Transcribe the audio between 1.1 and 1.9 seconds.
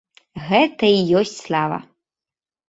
ёсць слава.